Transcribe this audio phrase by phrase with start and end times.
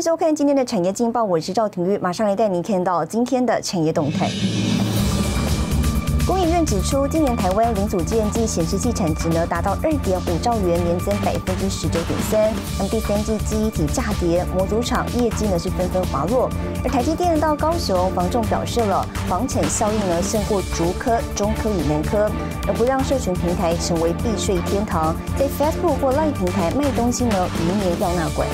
[0.00, 4.30] 收看今天的产业劲报，我是赵廷玉，马上来带您看到今天的产业动态。
[6.26, 12.50] 工研院指出，今年台湾零组件及显示器产值呢达到二点五兆元，年增百分之十九点三。
[12.78, 16.48] 那么第三季记忆体价跌，模组厂业绩呢是纷纷滑落。
[16.82, 22.30] 而台积电到高雄房仲表示了，房产效应呢胜过竹科、中科与南科，
[22.66, 28.48] 而不让社群平台成为避税天堂，在 Facebook 或 Line 平台卖东西呢，明年要纳管。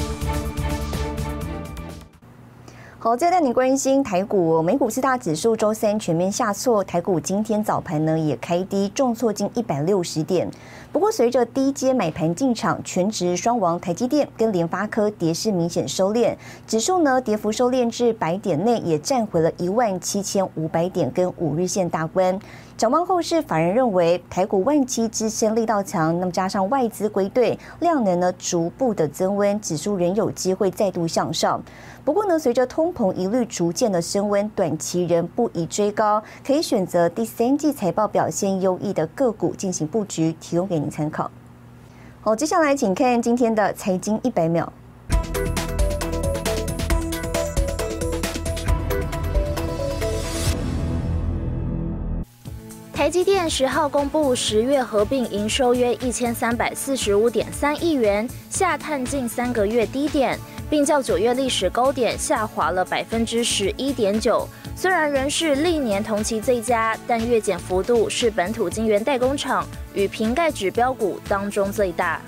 [3.07, 10.51] 好，接着带你关心台股，美股四大指数周三全面下挫，台股今天早盘呢也开低，重挫近一百六十点。
[10.91, 16.35] 不过随着低阶买盘进场，全职双王台积电跟联发科跌势明显收敛，
[16.67, 22.37] 指数呢跌幅收敛至百点内，也站回了一万七千五百点跟五日线大关。
[22.77, 31.63] 展望后市，法人认为台股万七支撑力道强，那么加上外资归队，量能呢逐步的增温，指数仍有机会再度向上。
[32.05, 41.31] 不过呢，随着通膨疑虑逐渐的升温，短期仍不宜追高，可以选择第三季财报表现优异的个股进行布局，提供给您参考。
[42.23, 44.73] 好，接下来请看今天的财经一百秒。
[52.93, 60.37] 台积电十号公布十月合并营收约一千三百四十五点三亿元，下探近三个月低点，
[60.69, 64.49] 并较九月历史高点下滑了百分之十一点九。
[64.75, 72.21] 虽然仍是历年同期最佳，但月减幅度是本土晶圆代工厂与瓶盖指标股当中最大。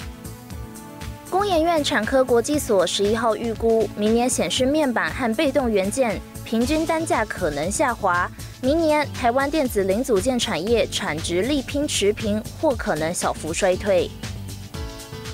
[1.29, 8.31] 工研院产科国际所十一号预估，明年显示面板和被动元件平均单价可能下滑。
[8.63, 14.11] 明年台湾电子零组件产业产值力拼持平，或可能小幅衰退。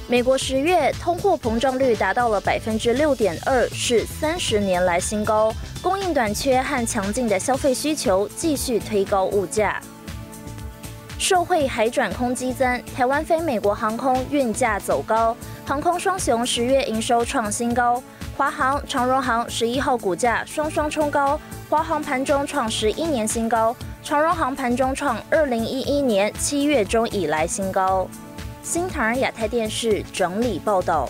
[0.06, 5.50] 美国十月通货膨胀率达到了百分之六点二，是三十年来新高。
[5.80, 9.80] 供应短缺和强劲的消费需求继续推高物价。
[11.18, 15.34] 受惠海转空激增，台湾飞美国航空运价走高，
[15.64, 18.02] 航空双雄十月营收创新高，
[18.36, 21.40] 华航、长荣航十一号股价双双冲高。
[21.70, 28.06] 华航盘中创十一年新高，长荣航盘中创二零一一年七月中以来新高。
[28.64, 31.06] 新唐亚太电视整理报道。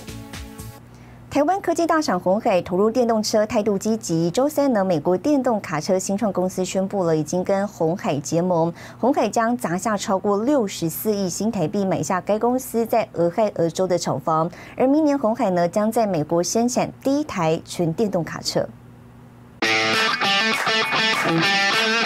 [1.30, 4.28] 台湾科技大厂红海投入电动车态度积极。
[4.28, 18.68] 周三呢，美国电动卡车新创公司宣布了，已经跟红海结盟，红海将砸下超过六十四亿新台币买下该公司在俄亥俄州的厂房，而明年红海呢将在美国生产第一台纯电动卡车。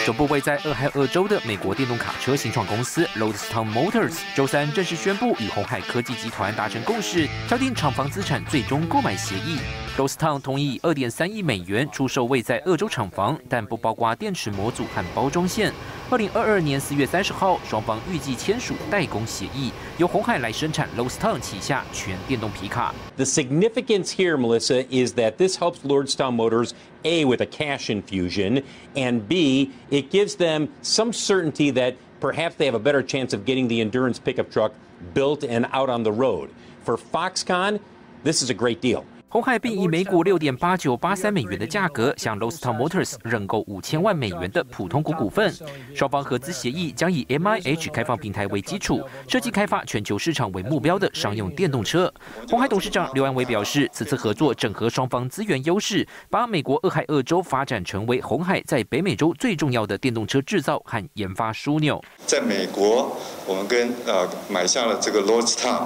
[0.09, 9.59] 总部位在俄亥俄州的美国电动卡车新创公司 Lordstown Motors 周三正式宣布与红海科技集团达成共识，敲定厂房资产最终购买协议。
[9.99, 15.75] Lordstown 同意二点三亿美元出售位在俄州厂房，但不包括电池模组和包装线。
[16.10, 22.94] 二零二二年四月三十号，双方预计签署代工协议，由红海来生产 Lordstown 旗下全电动皮卡。
[23.16, 26.72] The significance here, Melissa, is that this helps Lordstown Motors
[27.04, 28.64] A with a cash infusion,
[28.96, 33.46] and B, it gives them some certainty that perhaps they have a better chance of
[33.46, 34.74] getting the endurance pickup truck
[35.14, 36.50] built and out on the road.
[36.84, 37.80] For Foxconn,
[38.24, 39.04] this is a great deal.
[39.31, 45.55] 红海并以每股六点八九八三美元的价格向 l o s t o n Motors 认购五千万美元的普通股股份。
[45.95, 52.11] 双方合资协议将以 MIH 开放平台为基础，设计开发全球市场为目标的商用电动车。
[52.49, 62.03] 红海董事长刘安伟表示，此次合作整合双方资源优势，把美国俄亥俄州发展成为红海在北美洲最重要的电动车制造和研发枢纽。
[62.25, 63.15] 在美国，
[63.47, 65.83] 我们跟呃买下了这个 Lordstown，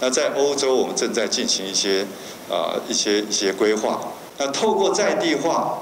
[0.00, 2.04] 那在欧洲，我们正在进行一些。
[2.50, 4.00] 啊，一些一些规划，
[4.36, 5.78] 那透过在地化，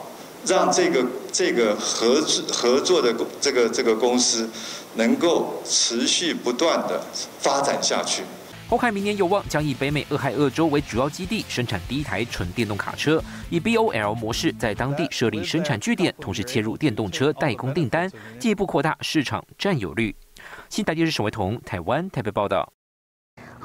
[0.46, 4.48] 让这个这个合作合作的这个这个公司
[4.94, 7.02] 能够持续不断的
[7.40, 8.22] 发展下去。
[8.68, 13.18] 红海明年有望将以北美俄亥俄州为主要基地，生产第一台纯电动卡车，
[13.48, 20.14] 以 BOL 模式在当地设立生产据点，同时切入电动车代工订单，进一步扩大市场占有率。
[20.68, 22.70] 新台电视沈维彤，台湾台北报道。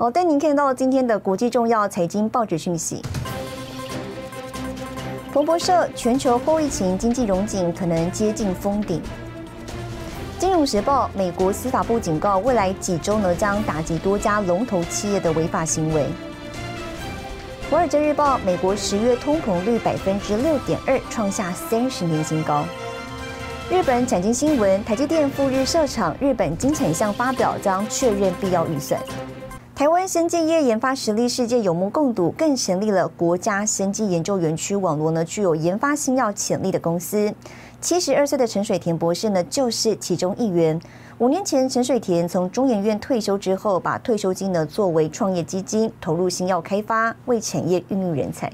[0.03, 3.01] 好，带您看到今天的国际重要财经报纸讯息。
[5.31, 9.01] 彭博社：全球后疫情经济融景可能接近封顶。
[10.37, 16.05] 金融时报：美国司法部警告，未来几周呢将打击多家龙头企业的违法行为。
[17.71, 22.65] 华尔街日报：美国十月通膨率百分之六点二，创下三十年新高。
[23.71, 28.99] 日本产经新闻：台积电赴日设厂，日本经产项发表将确认必要预算。
[29.75, 37.33] 台湾生技业研发实力世界有目共睹，更成立了国家生技研究园区网络呢，具有研发新药潜力的公司。
[37.81, 40.79] 七十二岁的陈水田博士呢，就是其中一员。
[41.17, 48.53] 五年前，陈水田从中研院退休之后，把退休金呢作为创业基金，投入新药开发，为产业孕育人才。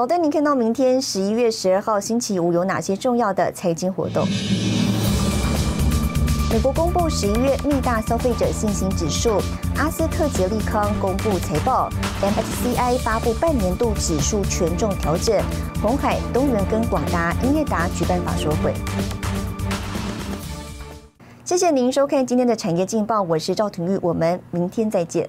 [0.00, 4.26] 好的，您看到明天十一月十二号星期五有哪些重要的财经活动？
[6.50, 9.42] 美国公布十一月密大消费者信心指数，
[9.76, 11.90] 阿斯特杰利康公布财报
[12.22, 15.38] ，MSCI 发布半年度指数权重调整，
[15.82, 18.72] 红海、东元跟广达、英业达举办法说会。
[21.44, 25.28] 谢谢您收看今天的产业劲报，我是赵廷玉，我们明天再见。